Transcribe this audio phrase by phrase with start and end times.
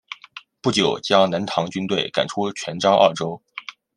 [0.61, 3.39] 不久将南唐军队赶出泉漳二州。